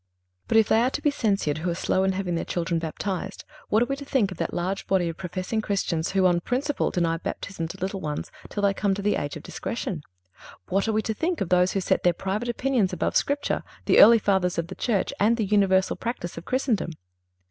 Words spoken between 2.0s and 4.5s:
in having their children baptized, what are we to think of